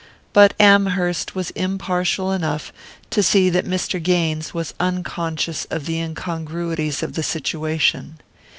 [0.33, 2.73] But Amherst was impartial enough
[3.11, 4.01] to see that Mr.
[4.01, 8.17] Gaines was unconscious of the incongruities of the situation.